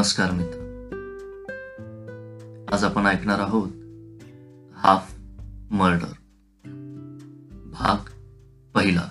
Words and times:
नमस्कार 0.00 0.30
मित्र. 0.30 0.58
आज 2.72 2.84
आपण 2.84 3.06
ऐकणार 3.06 3.38
आहोत 3.38 3.68
हाफ 4.76 5.18
मर्डर. 5.70 6.12
भाग 7.72 8.10
पहिला. 8.74 9.08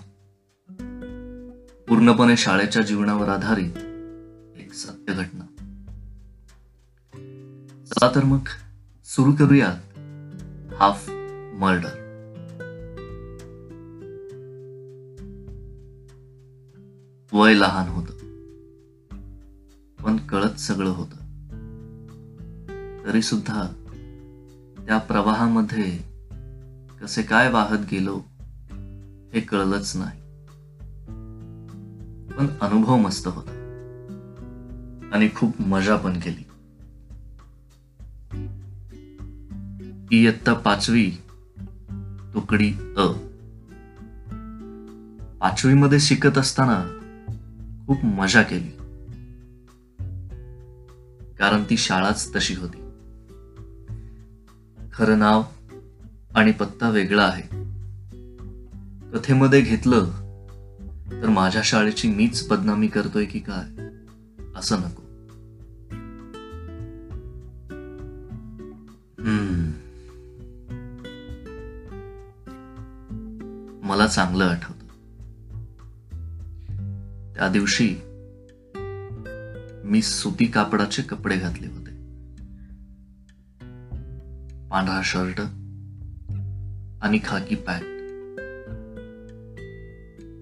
पूर्णपणे 1.87 2.37
शाळेच्या 2.37 2.81
जीवनावर 2.81 3.29
आधारित 3.29 3.77
एक 4.59 4.73
सत्य 4.73 5.13
घटना. 5.13 5.45
चला 7.85 8.11
तर 8.15 8.23
मग 8.23 8.47
सुरू 9.05 9.31
करूयात 9.31 9.97
हाफ 10.73 11.05
मर्डर. 11.53 11.95
वय 17.33 17.53
लहान 17.53 17.89
होतं. 17.89 18.18
पण 20.03 20.17
कळत 20.17 20.59
सगळं 20.59 20.89
होतं. 20.89 21.29
तरी 23.05 23.21
सुद्धा 23.21 23.63
त्या 24.87 24.97
प्रवाहामध्ये 24.97 25.99
कसे 27.01 27.21
काय 27.21 27.51
वाहत 27.51 27.77
गेलो 27.91 28.21
हे 29.33 29.39
कळलंच 29.39 29.97
नाही. 29.97 30.21
पण 32.33 32.47
अनुभव 32.61 32.97
मस्त 32.97 33.27
होता. 33.27 33.52
आणि 35.13 35.30
खूप 35.35 35.61
मजा 35.61 35.95
पण 35.95 36.19
केली. 36.19 36.45
इयत्ता 40.11 40.53
पाचवी 40.53 41.11
तुकडी 42.33 42.73
अ. 42.97 43.11
पाचवीमध्ये 45.41 46.00
शिकत 46.00 46.38
असताना 46.38 46.86
खूप 47.88 48.06
मजा 48.06 48.41
केली. 48.41 48.78
कारण 51.40 51.64
ती 51.70 51.78
शाळाच 51.78 52.36
तशी 52.36 52.56
होती. 52.56 52.78
खरं 54.94 55.20
नाव 55.20 55.44
आणि 56.36 56.52
पत्ता 56.52 56.90
वेगळा 56.90 57.23
आहे. 57.23 57.59
कथेमध्ये 59.12 59.62
घेतलं 59.62 60.04
तर 61.22 61.30
माझ्या 61.30 61.62
शाळेची 61.66 62.08
मीच 62.08 62.48
बदनामी 62.48 62.88
करतोय 62.88 63.26
की 63.26 63.40
काय 63.40 63.88
असं 64.56 64.80
नको. 64.80 65.02
हम्म. 69.24 69.72
मला 73.88 74.08
चांगलं 74.08 74.44
आठवतं. 74.44 74.88
त्या 77.34 77.50
दिवशी 77.50 77.96
मी 79.90 80.02
सुती 80.02 80.45
कापडाचे 80.45 81.02
कपडे 81.02 81.38
घातले 81.38 81.68
होते. 81.68 81.92
पांढरा 84.70 85.02
शर्ट 85.04 85.42
आणि 87.02 87.20
खाकी 87.23 87.56
पॅन्ट. 87.56 87.86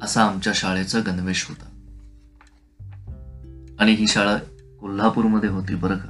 असा 0.03 0.23
आमच्या 0.23 0.53
शाळेचा 0.55 0.99
गणवेश 0.99 1.47
होता. 1.49 1.65
आणि 3.79 3.91
ही 3.91 4.07
शाळा 4.07 4.37
कोल्हापूरमध्ये 4.79 5.49
होती 5.49 5.75
बरं 5.75 5.97
का. 5.97 6.09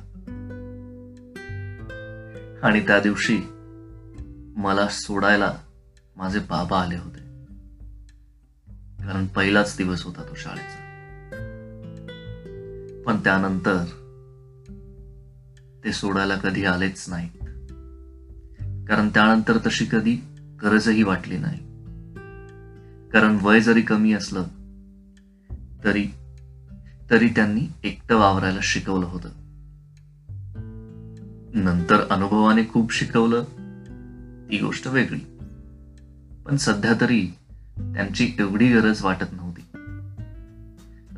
आणि 2.63 2.87
त्या 2.87 2.99
दिवशी 2.99 3.39
मला 4.57 4.87
सोडायला 4.87 5.53
माझे 6.15 6.39
बाबा 6.39 6.81
आले 6.81 6.97
होते. 6.97 7.19
कारण 9.05 9.27
पहिलाच 9.27 9.75
दिवस 9.77 10.03
होता 10.03 10.23
तो 10.23 10.35
शाळेचा. 10.35 10.86
पण 13.07 13.17
त्यानंतर 13.17 13.83
ते 15.83 15.93
सोडायला 15.93 16.35
कधी 16.35 16.65
आलेच 16.65 17.05
नाहीत. 17.09 17.29
कारण 18.89 19.09
त्यानंतर 19.09 19.57
तशी 19.57 19.85
कधी 19.85 20.15
गरजही 20.61 21.03
वाटली 21.03 21.37
नाही. 21.37 21.57
कारण 23.09 23.37
वय 23.41 23.61
जरी 23.61 23.81
कमी 23.81 24.13
असलं 24.13 24.43
तरी 25.83 26.07
तरी 27.11 27.29
त्यांनी 27.29 27.61
एकटं 27.83 28.15
वावरायला 28.15 28.59
शिकवलं 28.63 29.05
होतं. 29.05 29.29
नंतर 31.53 32.07
अनुभवाने 32.09 32.63
खूप 32.69 32.93
शिकवलं 32.93 33.43
ती 34.49 34.59
गोष्ट 34.59 34.87
वेगळी. 34.87 35.19
पण 36.45 36.55
सध्या 36.55 36.93
तरी 37.01 37.27
त्यांची 37.77 38.33
एवढी 38.39 38.73
गरज 38.73 39.03
वाटत 39.03 39.33
नव्हती. 39.33 39.46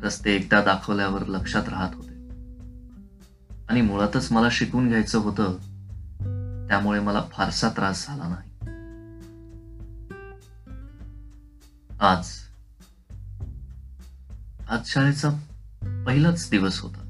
रस्ते 0.02 0.34
एकदा 0.34 0.62
दाखवल्यावर 0.64 1.26
लक्षात 1.26 1.68
राहत 1.68 1.94
होते. 1.94 2.10
आणि 3.68 3.80
मुळातच 3.80 4.32
मला 4.32 4.48
शिकून 4.50 4.88
घ्यायचं 4.88 5.18
होतं 5.18 5.56
त्यामुळे 6.68 7.00
मला 7.00 7.24
फारसा 7.32 7.68
त्रास 7.68 8.06
झाला 8.06 8.28
नाही. 8.28 8.50
आज 12.00 12.30
आज 14.68 14.86
शाळेचा 14.86 15.30
पहिलाच 16.06 16.48
दिवस 16.50 16.80
होता. 16.80 17.06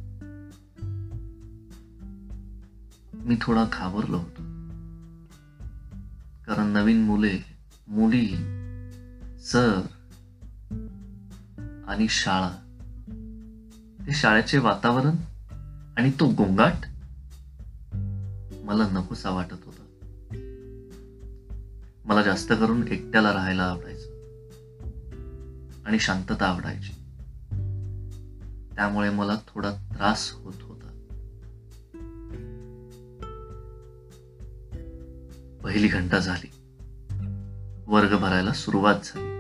मी 3.14 3.36
थोडा 3.40 3.64
घाबरलो 3.72 4.18
होतो. 4.18 4.42
कारण 6.46 6.66
नवीन 6.66 7.02
मुले 7.02 7.38
मुली 7.88 8.26
सर 9.38 9.82
आणि 11.88 12.08
शाळा 12.08 12.69
हे 14.10 14.16
शाळेचे 14.16 14.58
वातावरण 14.58 15.16
आणि 15.96 16.10
तो 16.20 16.26
गोंगाट 16.26 16.74
मला 18.64 18.88
नकोसा 18.92 19.30
वाटत 19.30 19.52
होता. 19.52 19.82
मला 22.04 22.22
जास्त 22.22 22.52
करून 22.52 22.88
एकट्याला 22.88 23.32
राहायला 23.32 23.62
आवडायचं 23.62 24.08
आणि 25.84 25.98
शांतता 25.98 26.46
आवडायची. 26.46 26.92
त्यामुळे 28.74 29.10
मला 29.10 29.38
थोडा 29.48 29.70
त्रास 29.70 30.32
होत 30.32 30.54
होता. 30.62 31.06
पहिली 35.64 35.88
घंटा 35.88 36.18
झाली. 36.18 36.50
वर्ग 37.86 38.16
भरायला 38.18 38.52
सुरुवात 38.52 39.00
झाली. 39.04 39.30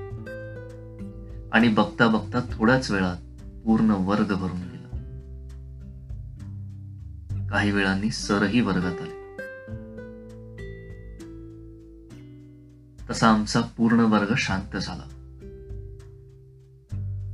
आणि 1.52 1.68
बघता 1.68 2.08
बघता 2.08 2.40
थोड्याच 2.52 2.90
वेळात 2.90 3.16
पूर्ण 3.64 3.90
वर्ग 3.90 4.34
भरून 4.34 4.56
गेला. 4.56 4.80
काही 7.50 7.70
वेळांनी 7.70 8.10
सरही 8.10 8.60
वर्गात 8.60 9.00
आले. 9.00 9.20
तसा 13.10 13.28
आमचा 13.28 13.60
पूर्ण 13.60 14.00
वर्ग 14.00 14.34
शांत 14.36 14.76
झाला. 14.76 15.02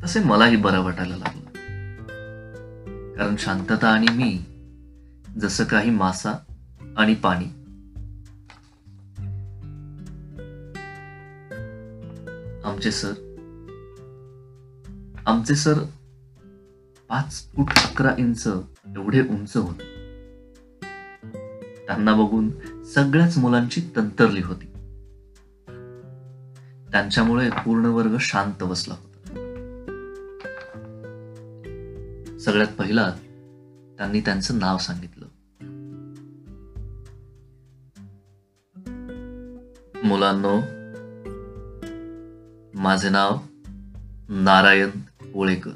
तसे 0.05 0.21
मलाही 0.21 0.57
बरं 0.57 0.81
वाटायला 0.81 1.17
लागलं. 1.17 1.47
कारण 3.15 3.37
शांतता 3.39 3.89
आणि 3.89 4.07
मी 4.11 4.45
जसं 5.41 5.65
काही 5.65 5.91
मासा 5.91 6.33
आणि 6.97 7.15
पाणी. 7.15 7.45
आमचे 12.65 12.93
सर 12.93 13.13
आमचे 15.27 15.55
सर 15.55 15.75
पाच 17.09 17.49
फूट 17.55 17.67
अकरा 17.71 18.15
इंच 18.19 18.49
एवढे 18.97 19.21
उंच 19.21 19.57
होते. 19.57 19.97
त्यांना 21.87 22.15
बघून 22.15 22.51
सगळ्याच 22.85 23.39
मुलांची 23.39 23.81
तंतरली 23.97 24.43
होती. 24.43 24.67
त्यांच्यामुळे 26.91 27.51
पूर्ण 27.51 27.87
वर्ग 27.87 28.17
शांत 28.21 28.63
बसला 28.63 28.95
होता. 28.95 29.17
सगळ्यात 32.39 32.77
पहिला 32.79 33.11
त्यांनी 33.99 34.21
त्यांचं 34.21 34.59
नाव 34.59 34.79
सांगितलं. 34.79 35.27
मुलांनो 40.05 40.61
माझे 42.75 43.09
नाव 43.11 43.39
नारायण 44.29 44.91
ओळेकर 45.35 45.71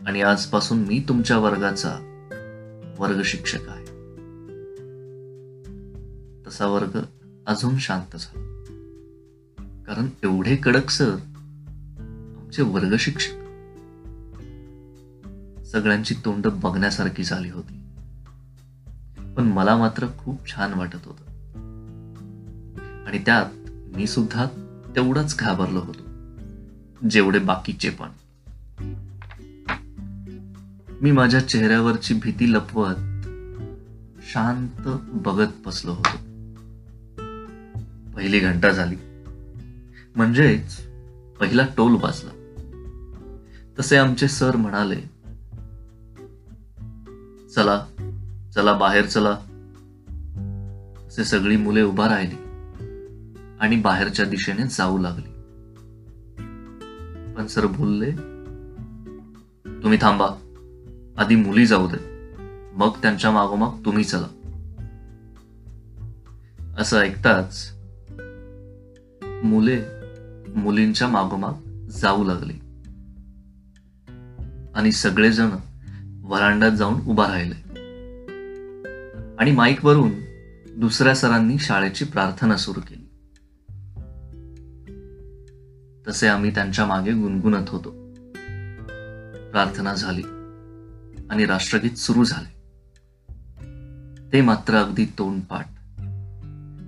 आणि 0.00 0.22
आजपासून 0.22 0.78
मी 0.78 1.04
तुमच्या 1.08 1.38
वर्गाचा 1.38 1.98
वर्ग 2.98 3.22
शिक्षक 3.24 3.68
आहे. 3.68 3.86
तसा 6.46 6.66
वर्ग 6.66 7.00
अजून 7.46 7.78
शांत 7.78 8.16
झाला. 8.18 8.52
कारण 9.86 10.08
एवढे 10.22 10.56
कडक 10.56 10.90
सर 10.90 11.16
आमचे 12.38 12.62
वर्ग 12.62 12.96
शिक्षक. 12.98 13.32
सगळ्यांची 15.64 16.14
तोंड 16.24 16.46
बघण्यासारखी 16.46 17.24
झाली 17.24 17.50
होती. 17.50 17.80
पण 19.36 19.44
मला 19.44 19.76
मात्र 19.76 20.06
खूप 20.18 20.46
छान 20.46 20.74
वाटत 20.74 20.98
होत. 21.04 21.28
आणि 23.06 23.18
त्यात 23.18 23.70
मी 23.96 24.06
सुद्धा 24.06 24.44
तेवढंच 24.96 25.36
घाबरलो 25.38 25.80
होतो. 25.80 26.02
जेवढे 27.08 27.38
बाकीचे 27.38 27.90
पण. 27.90 28.08
मी 31.02 31.12
माझ्या 31.12 31.48
चेहऱ्यावरची 31.48 32.14
भीती 32.14 32.52
लपवत 32.52 32.94
शांत 34.32 34.88
बघत 35.02 35.52
बसलो 35.66 35.92
होतो. 35.92 36.16
पहिली 38.16 38.38
घंटा 38.38 38.70
झाली. 38.70 38.96
म्हणजेच 40.16 40.86
पहिला 41.40 41.66
टोल 41.76 41.96
वाजला. 42.00 42.30
तसे 43.78 43.96
आमचे 43.96 44.28
सर 44.28 44.56
म्हणाले 44.56 45.00
चला 47.54 47.86
चला 48.54 48.72
बाहेर 48.72 49.06
चला. 49.06 49.30
असे 51.08 51.24
सगळी 51.24 51.56
मुले 51.56 51.82
उभा 51.82 52.08
राहिली 52.08 52.36
आणि 53.60 53.76
बाहेरच्या 53.76 54.24
दिशेने 54.24 54.66
जाऊ 54.66 54.98
लागली. 54.98 55.32
पण 57.34 57.46
सर 57.46 57.66
बोलले 57.66 58.10
तुम्ही 59.82 59.98
थांबा. 60.00 60.45
आधी 61.18 61.36
मुली 61.36 61.66
जाऊ 61.66 61.88
दे. 61.88 62.26
मग 62.72 62.90
त्यांच्या 63.02 63.30
मागोमाग 63.30 63.70
तुम्ही 63.84 64.04
चला. 64.04 64.26
असं 66.78 66.98
ऐकताच 66.98 67.72
मुले 69.22 69.82
मुलींच्या 70.56 71.08
मागोमाग 71.08 71.52
जाऊ 71.88 72.24
लागली. 72.24 72.52
आणि 74.74 74.92
सगळेजण 74.92 75.48
व्हरांड्यात 76.24 76.72
जाऊन 76.72 77.00
उभा 77.06 77.28
राहिले. 77.28 77.54
आणि 79.38 79.52
माईकवरून 79.52 80.10
दुसऱ्या 80.76 81.14
सरांनी 81.14 81.58
शाळेची 81.58 82.04
प्रार्थना 82.04 82.56
सुरू 82.56 82.80
केली. 82.80 83.02
तसे 86.08 86.28
आम्ही 86.28 86.54
त्यांच्या 86.54 86.86
मागे 86.86 87.12
गुणगुणत 87.12 87.68
होतो. 87.68 87.90
प्रार्थना 89.50 89.94
झाली. 89.94 90.22
आणि 91.30 91.44
राष्ट्रगीत 91.44 91.90
सुरू 91.90 92.24
झाले. 92.24 92.56
ते 94.32 94.40
मात्र 94.40 94.74
अगदी 94.74 95.04
तोंडपाठ 95.04 95.68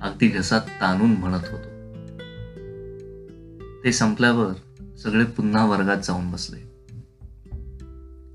अगदी 0.02 0.28
घसात 0.28 0.60
ताणून 0.60 1.10
म्हणत 1.10 1.44
होतो. 1.52 1.78
ते 3.84 3.92
संपल्यावर 3.92 4.52
सगळे 4.96 5.24
पुन्हा 5.24 5.66
वर्गात 5.66 5.96
जाऊन 6.04 6.30
बसले. 6.30 6.68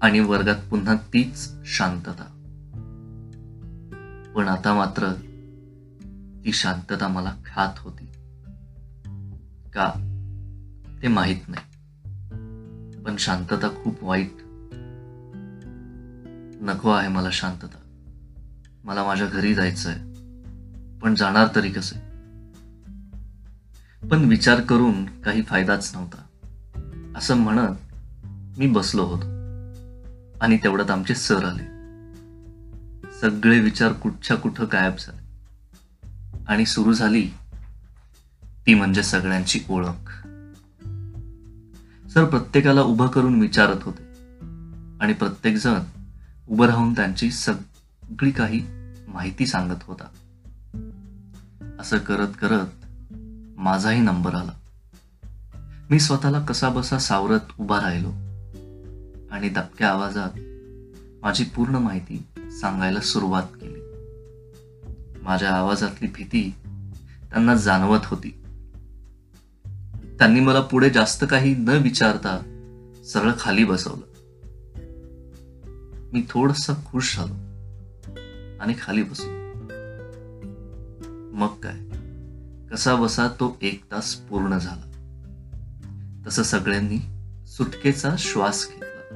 आणि 0.02 0.20
वर्गात 0.20 0.56
पुन्हा 0.70 0.96
तीच 0.96 1.52
शांतता. 1.66 2.30
पण 4.36 4.48
आता 4.48 4.74
मात्र 4.74 5.14
ती 6.46 6.54
शांतता 6.54 7.08
मला 7.08 7.36
खात 7.46 7.74
होती. 7.78 8.06
का? 9.74 10.10
ते 11.02 11.08
माहीत 11.08 11.42
नाही. 11.48 11.66
पण 13.04 13.16
शांतता 13.20 13.84
खूप 13.84 14.04
वाईट 14.04 14.43
नको 16.64 16.90
आहे 16.90 17.08
मला 17.08 17.30
शांतता. 17.32 17.78
मला 18.84 19.04
माझ्या 19.04 19.28
घरी 19.28 19.54
जायचंय. 19.54 19.96
पण 21.02 21.16
जाणार 21.16 21.48
तरी 21.56 21.72
कसे? 21.72 21.96
पण 24.08 24.26
विचार 24.26 24.62
करून 24.62 25.22
काही 25.22 25.42
फायदाच 25.42 25.96
नव्हता. 25.96 26.22
असं 27.18 27.38
म्हणत 27.38 27.76
मी 28.58 28.68
बसलो 28.68 29.04
होतो. 29.04 29.26
आणि 30.42 30.58
तेवढ्यात 30.58 30.92
आमचे 30.92 31.16
सर 31.16 31.46
आले. 31.46 31.64
सगळे 33.22 33.60
विचार 33.60 33.94
कुठच्या 33.94 34.38
कुठं 34.38 34.66
गायब 34.72 34.94
झाले. 35.00 35.22
आणि 36.48 36.66
सुरू 36.66 36.94
झाली 36.94 37.30
ती 38.68 38.74
म्हणजे 38.74 39.04
सगळ्यांची 39.04 39.60
ओळख. 39.70 40.28
सर 42.10 42.26
प्रत्येकाला 42.26 42.82
उभं 42.82 43.08
करून 43.08 43.42
विचारत 43.42 43.78
होते. 43.82 44.04
आणि 45.02 45.14
प्रत्येकजण 45.14 45.80
उभं 46.50 46.66
राहून 46.66 46.96
त्यांची 46.96 47.32
सगळी 47.32 48.32
काही 48.32 48.62
माहिती 49.08 49.48
सांगत 49.48 49.84
होता. 49.84 50.08
असं 51.80 51.98
करत 51.98 52.28
करत 52.42 52.68
माझाही 53.58 54.02
नंबर 54.02 54.34
आला. 54.34 54.52
मी 55.90 56.00
स्वतःला 56.00 56.40
कसा 56.40 56.70
बसा 56.70 56.98
सावरत 56.98 57.40
उभा 57.60 57.82
राहिलो 57.82 58.10
आणि 59.32 59.50
दबक्या 59.50 59.90
आवाजात 59.90 60.30
माझी 61.24 61.44
पूर्ण 61.44 61.76
माहिती 61.76 62.26
सांगायला 62.62 63.00
सुरुवात 63.00 63.44
केली. 63.44 63.80
माझ्या 65.22 65.50
आवाजातली 65.50 66.08
भीती 66.08 66.56
त्यांना 67.32 67.56
जाणवत 67.56 68.00
होती. 68.04 68.44
त्यांनी 70.20 70.40
मला 70.40 70.62
पुढे 70.62 70.90
जास्त 70.90 71.26
काही 71.30 71.56
न 71.56 71.70
विचारता 71.70 72.40
सरळ 73.06 73.32
खाली 73.40 73.64
बसवलं. 73.64 74.13
मी 76.14 76.24
थोडस 76.30 76.72
खुश 76.86 77.18
झालो. 77.18 77.34
आणि 78.62 78.74
खाली 78.82 79.04
बसलो. 79.04 79.32
मग 81.36 81.48
काय? 81.48 81.80
कसा 82.68 82.96
बसा 82.96 83.28
तो 83.28 83.58
एक 83.62 83.84
तास 83.92 84.16
पूर्ण 84.16 84.58
झाला. 84.58 84.90
तसं 86.28 86.44
सगळ्यांनी 86.44 86.98
सुटकेचा 87.48 88.16
श्वास 88.20 88.68
घेतला. 88.72 89.16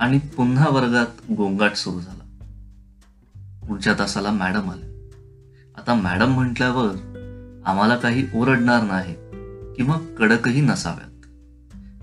आणि 0.00 0.18
पुन्हा 0.18 0.68
वर्गात 0.68 1.32
गोंगाट 1.36 1.74
सुरू 1.74 2.00
झाला. 2.00 2.48
पुढच्या 3.66 3.94
तासाला 3.98 4.30
मॅडम 4.30 4.70
आले 4.70 5.10
आता 5.76 5.94
मॅडम 5.94 6.30
म्हटल्यावर 6.30 6.92
आम्हाला 7.66 7.96
काही 7.96 8.26
ओरडणार 8.34 8.82
नाही 8.82 9.14
किंवा 9.74 9.98
कडकही 10.18 10.60
नसाव्यात. 10.60 11.26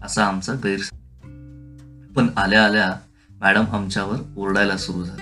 असा 0.05 0.25
आमचा 0.25 0.53
गैर 0.53 0.79
पण 2.15 2.27
आल्या 2.37 2.65
आल्या 2.65 2.99
मॅडम 3.41 3.65
आमच्यावर 3.65 4.17
ओरडायला 4.37 4.77
सुरू 4.77 5.03
झाले. 5.03 5.21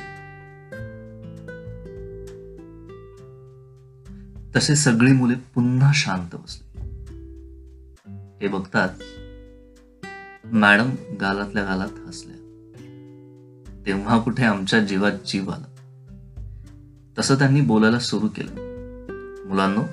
तसे 4.55 4.75
सगळी 4.75 5.11
मुले 5.11 5.33
पुन्हा 5.55 5.91
शांत 5.93 6.35
बसली. 6.35 6.79
हे 8.41 8.47
बघतात 8.47 8.89
मॅडम 10.45 10.89
गालातल्या 11.21 11.63
गालात 11.63 12.07
हसल्या. 12.07 12.35
तेव्हा 13.85 14.19
कुठे 14.19 14.43
आमच्या 14.43 14.79
जीवात 14.79 15.11
जीव 15.11 15.49
आला. 15.49 15.73
तसं 17.19 17.35
त्यांनी 17.35 17.61
बोलायला 17.61 17.99
सुरू 17.99 18.27
केलं. 18.27 18.51
मुलांनो 19.47 19.83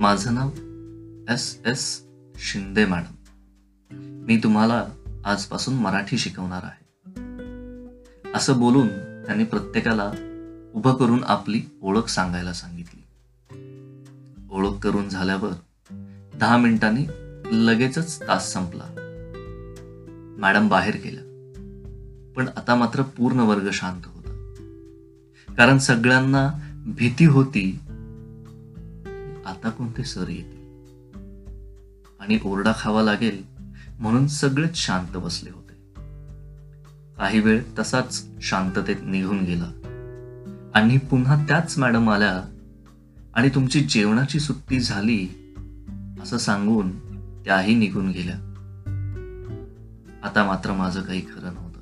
माझं 0.00 0.34
नाव 0.34 0.50
एस 1.32 1.60
एस 1.66 2.06
शिंदे 2.36 2.84
मॅडम. 2.84 3.14
मी 4.26 4.36
तुम्हाला 4.36 4.86
आजपासून 5.24 5.74
मराठी 5.74 6.18
शिकवणार 6.18 6.60
आहे. 6.62 6.85
असं 8.36 8.60
बोलून 8.60 8.88
त्यांनी 9.26 9.44
प्रत्येकाला 9.44 10.12
उभं 10.74 10.94
करून 10.94 11.24
आपली 11.24 11.62
ओळख 11.82 12.08
सांगायला 12.08 12.52
सांगितली. 12.52 13.02
ओळख 14.50 14.78
करून 14.82 15.08
झाल्यावर 15.08 15.50
दहा 16.38 16.56
मिनिटांनी 16.56 17.06
लगेचच 17.66 18.28
तास 18.28 18.52
संपला. 18.52 18.84
मॅडम 20.38 20.68
बाहेर 20.68 20.96
गेल्या. 21.04 21.22
पण 22.36 22.48
आता 22.56 22.74
मात्र 22.74 23.02
पूर्ण 23.02 23.40
वर्ग 23.40 23.70
शांत 23.72 24.02
होता. 24.06 24.54
कारण 25.54 25.78
सगळ्यांना 25.78 26.50
भीती 26.86 27.24
होती 27.24 27.78
आता 29.46 29.70
कोणते 29.78 30.04
सर 30.04 30.28
येतील? 30.28 30.64
आणि 32.20 32.38
ओरडा 32.44 32.72
खावा 32.78 33.02
लागेल 33.02 33.44
म्हणून 33.98 34.26
सगळेच 34.26 34.76
शांत 34.76 35.16
बसले 35.16 35.50
होते. 35.50 35.65
काही 37.18 37.40
वेळ 37.40 37.62
तसाच 37.78 38.26
शांततेत 38.42 38.96
निघून 39.02 39.40
गेला. 39.40 39.72
आणि 40.74 40.98
पुन्हा 40.98 41.44
त्याच 41.48 41.78
मॅडम 41.78 42.10
आल्या 42.10 42.42
आणि 43.34 43.48
तुमची 43.48 43.80
जेवणाची 43.80 44.40
सुट्टी 44.40 44.80
झाली 44.80 45.28
असं 46.22 46.38
सांगून 46.38 46.90
त्याही 47.44 47.74
निघून 47.74 48.08
गेल्या. 48.08 48.34
आता 50.22 50.44
मात्र 50.44 50.72
माझं 50.72 51.02
काही 51.02 51.20
खरं 51.20 51.54
नव्हतं. 51.54 51.80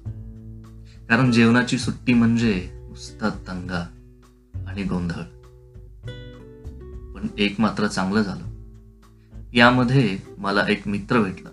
कारण 1.07 1.33
जेवणाची 1.33 1.79
सुट्टी 1.79 2.15
म्हणजे 2.15 2.69
नुसता 2.73 3.29
दंगा 3.29 3.87
आणि 4.67 4.83
गोंधळ. 4.83 5.23
पण 7.15 7.27
एक 7.39 7.61
मात्र 7.61 7.87
चांगलं 7.87 8.23
झालं. 8.23 8.45
यामध्ये 9.53 10.19
मला 10.39 10.65
एक 10.69 10.89
मित्र 10.89 11.23
भेटला. 11.23 11.49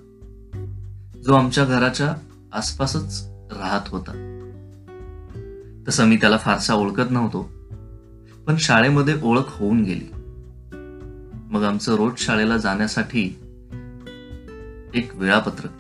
जो 1.26 1.34
आमच्या 1.34 1.66
घराच्या 1.66 2.16
आसपासच 2.54 3.31
राहत 3.52 3.82
होता. 3.88 4.28
तसं 5.88 6.06
मी 6.06 6.18
त्याला 6.18 6.38
फारसा 6.38 6.74
ओळखत 6.74 7.12
नव्हतो 7.12 7.52
पण 8.48 8.56
शाळेमध्ये 8.58 9.16
ओळख 9.24 9.44
होऊन 9.48 9.84
गेली. 9.84 10.08
मग 11.52 11.64
आमचं 11.64 11.96
रोज 11.96 12.14
शाळेला 12.18 12.58
जाण्यासाठी 12.58 13.40
एक 14.94 15.16
वेळापत्रक 15.16 15.72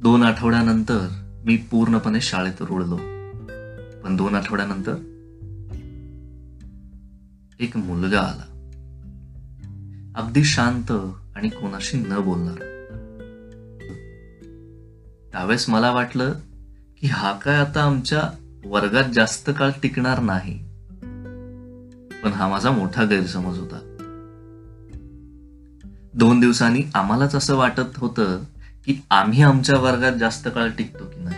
दोन 0.00 0.22
आठवड्यानंतर 0.22 1.08
मी 1.44 1.56
पूर्णपणे 1.56 2.20
शाळेत 2.20 2.62
रुळलो. 2.62 2.96
पण 4.04 4.16
दोन 4.16 4.34
आठवड्यानंतर 4.34 4.94
एक 7.60 7.76
मुलगा 7.76 8.20
आला. 8.20 8.48
अगदी 10.16 10.44
शांत 10.44 10.92
आणि 11.36 11.48
कोणाशी 11.48 11.96
न 11.98 12.20
बोलणार. 12.20 12.71
त्यावेळेस 15.32 15.68
मला 15.68 15.90
वाटलं 15.90 16.32
की 17.00 17.06
हा 17.06 17.32
काय 17.32 17.56
आता 17.56 17.82
आमच्या 17.82 18.22
वर्गात 18.64 19.04
जास्त 19.04 19.50
काळ 19.58 19.70
टिकणार 19.82 20.20
नाही. 20.20 20.58
पण 22.22 22.32
हा 22.32 22.48
माझा 22.48 22.70
मोठा 22.70 23.04
गैरसमज 23.04 23.58
होता. 23.58 23.78
दोन 26.14 26.40
दिवसांनी 26.40 26.82
आम्हालाच 26.94 27.34
असं 27.34 27.56
वाटत 27.56 27.96
होतं 27.96 28.42
की 28.86 29.02
आम्ही 29.10 29.42
आमच्या 29.42 29.80
वर्गात 29.80 30.12
जास्त 30.12 30.48
काळ 30.48 30.68
टिकतो 30.68 31.04
की 31.04 31.20
नाही. 31.20 31.36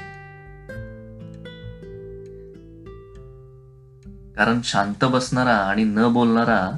कारण 4.34 4.60
शांत 4.64 5.04
बसणारा 5.04 5.56
आणि 5.56 5.84
न 5.84 6.12
बोलणारा 6.12 6.70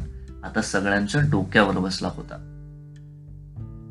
आता 0.45 0.63
सगळ्यांच्या 0.63 1.21
डोक्यावर 1.21 1.79
बसला 1.79 2.09
होता. 2.09 2.53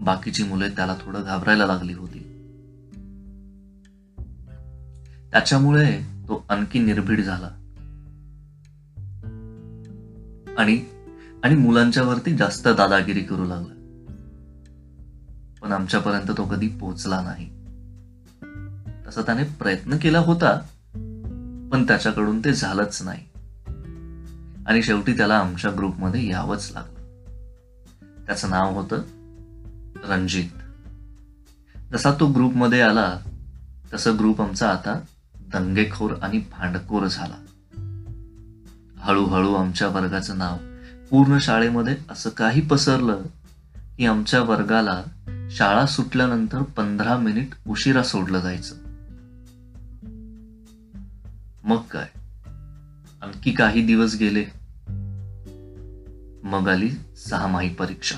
बाकीची 0.01 0.43
मुले 0.43 0.69
त्याला 0.69 0.95
थोडं 1.05 1.23
घाबरायला 1.23 1.65
लागली 1.65 1.93
होती. 1.93 2.14
त्याच्यामुळे 5.35 6.01
तो 6.01 6.45
आणखी 6.49 6.79
निर्भीड 6.79 7.21
झाला. 7.21 7.47
आणि 10.57 10.85
आणि 11.43 11.55
मुलांच्या 11.55 12.03
वरती 12.03 12.37
जास्त 12.37 12.67
दादागिरी 12.67 13.21
करू 13.21 13.45
लागला. 13.45 13.73
पण 15.61 15.71
आमच्यापर्यंत 15.71 16.37
तो 16.37 16.45
कधी 16.45 16.67
पोचला 16.67 17.21
नाही. 17.21 17.49
तसा 19.07 19.21
त्याने 19.21 19.43
प्रयत्न 19.43 19.97
केला 19.97 20.19
होता 20.19 20.59
पण 21.71 21.83
त्याच्याकडून 21.87 22.39
ते 22.39 22.53
झालंच 22.53 23.01
नाही. 23.01 23.25
आणि 24.67 24.83
शेवटी 24.83 25.17
त्याला 25.17 25.37
आमच्या 25.37 25.71
ग्रुपमध्ये 25.71 26.27
यावंच 26.27 26.71
लागलं. 26.73 27.23
त्याचं 28.27 28.49
नाव 28.49 28.79
होतं 28.79 29.01
रणजित. 30.09 30.49
जसा 31.93 32.11
तो 32.19 32.27
ग्रुपमध्ये 32.27 32.81
आला 32.81 33.19
तसं 33.93 34.17
ग्रुप 34.17 34.41
आमचा 34.41 34.69
आता 34.69 34.99
दंगेखोर 35.53 36.13
आणि 36.21 36.37
भांडखोर 36.39 37.07
झाला. 37.07 37.35
हळूहळू 38.97 39.53
आमच्या 39.53 39.87
वर्गाचं 39.87 40.37
नाव 40.37 40.57
पूर्ण 41.09 41.37
शाळेमध्ये 41.39 41.97
असं 42.09 42.29
काही 42.29 42.61
पसरलं 42.61 43.21
की 43.97 44.05
आमच्या 44.05 44.41
वर्गाला 44.41 45.03
शाळा 45.51 45.85
सुटल्यानंतर 45.85 46.61
पंधरा 46.61 47.17
मिनिट 47.17 47.47
उशिरा 47.67 48.03
सोडलं 48.03 48.39
जायचं. 48.39 48.75
मग 51.63 51.81
काय? 51.81 52.07
आणखी 53.21 53.51
काही 53.51 53.85
दिवस 53.85 54.15
गेले. 54.19 54.45
मग 56.43 56.69
आली 56.69 56.89
सहामाही 57.29 57.73
परीक्षा. 57.73 58.15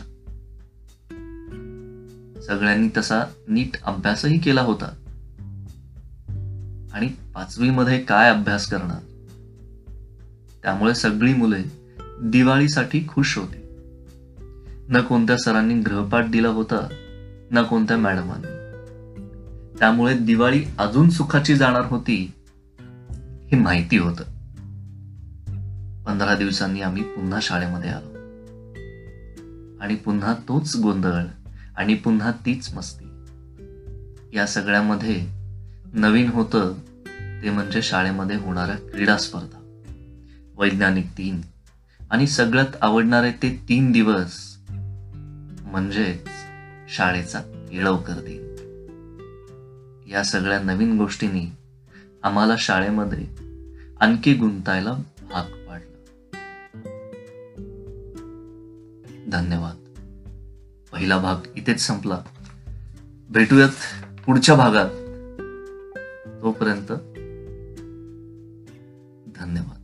सगळ्यांनी 2.42 2.90
तसा 2.98 3.24
नीट 3.48 3.84
अभ्यासही 3.84 4.40
केला 4.40 4.62
होता. 4.62 5.07
आणि 6.98 7.08
पाचवीमध्ये 7.36 8.00
काय 8.00 8.30
अभ्यास 8.30 8.68
करणार? 8.68 9.00
त्यामुळे 10.64 10.96
सगळी 10.96 11.34
मुले 11.34 11.64
दिवाळीसाठी 12.22 13.06
खुश 13.08 13.38
होती. 13.38 13.58
न 14.90 15.02
कोणत्या 15.02 15.38
सरांनी 15.38 15.74
गृहपाठ 15.74 16.30
दिला 16.30 16.48
होता 16.48 16.88
ना 17.52 17.62
कोणत्या 17.62 17.98
मॅडमांनी. 17.98 18.48
त्यामुळे 19.80 20.18
दिवाळी 20.18 20.64
अजून 20.78 21.10
सुखाची 21.10 21.56
जाणार 21.56 21.86
होती 21.86 22.32
हे 23.52 23.58
माहिती 23.58 23.98
होत. 23.98 24.16
पंधरा 26.06 26.36
दिवसांनी 26.36 26.82
आम्ही 26.82 27.04
पुन्हा 27.04 27.40
शाळेमध्ये 27.42 27.90
आलो. 27.90 28.14
आणि 29.84 29.96
पुन्हा 29.96 30.34
तोच 30.34 30.78
गोंधळ 30.78 31.24
आणि 31.78 31.94
पुन्हा 31.94 32.32
तीच 32.32 32.74
मस्ती. 32.74 33.06
या 34.38 34.46
सगळ्यामध्ये 34.48 35.37
नवीन 35.94 36.30
होतं 36.30 36.74
ते 37.44 37.50
म्हणजे 37.50 37.82
शाळेमध्ये 37.82 38.36
होणाऱ्या 38.36 38.76
क्रीडा 38.76 39.18
स्पर्धा. 39.18 39.64
वैज्ञानिक 40.56 41.06
दिन 41.18 41.42
आणि 42.10 42.28
सगळ्यात 42.28 42.76
आवडणारे 42.82 43.32
ते 43.32 43.62
तीन 43.70 43.92
दिवस 43.92 44.58
म्हणजेच 45.62 46.28
शाळेचा 46.96 47.40
केळवकर 47.40 48.14
दिन. 48.14 48.48
या 50.10 50.24
सगळ्या 50.24 50.60
नवीन 50.60 50.98
गोष्टींनी 50.98 51.46
आम्हाला 52.24 52.56
शाळेमध्ये 52.60 53.28
आणखी 54.00 54.34
गुंतायला 54.34 54.92
भाग 55.32 55.44
पाडला. 55.44 55.98
धन्यवाद. 59.28 59.76
पहिला 60.92 61.18
भाग 61.18 61.36
इथेच 61.56 61.82
संपला. 61.82 62.22
भेटूयात 63.30 63.70
पुढच्या 64.26 64.56
भागात. 64.56 64.90
तोपर्यंत 66.48 66.92
धन्यवाद. 69.40 69.77